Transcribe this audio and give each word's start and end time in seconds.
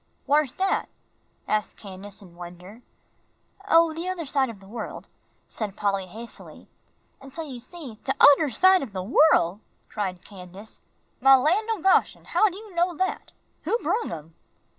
"Whar's 0.25 0.51
dat?" 0.51 0.89
asked 1.47 1.77
Candace, 1.77 2.23
in 2.23 2.33
wonder. 2.33 2.81
"Oh, 3.67 3.93
the 3.93 4.09
other 4.09 4.25
side 4.25 4.49
of 4.49 4.59
the 4.59 4.67
world," 4.67 5.07
said 5.47 5.75
Polly, 5.77 6.07
hastily; 6.07 6.67
"and 7.21 7.31
so 7.35 7.43
you 7.43 7.59
see" 7.59 7.99
"De 8.03 8.11
oder 8.19 8.49
side 8.49 8.81
ob 8.81 8.93
de 8.93 9.03
worl'," 9.03 9.61
cried 9.89 10.25
Candace. 10.25 10.81
"My 11.19 11.35
lan' 11.35 11.67
o' 11.69 11.83
Goshen, 11.83 12.25
how 12.25 12.47
you 12.47 12.73
know 12.73 12.97
dat? 12.97 13.31
Who 13.65 13.77
brung 13.83 14.09
him?" 14.09 14.33